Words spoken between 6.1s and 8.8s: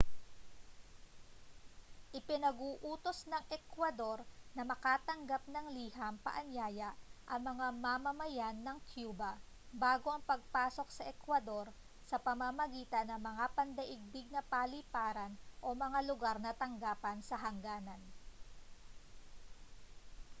paanyaya ang mga mamamayan ng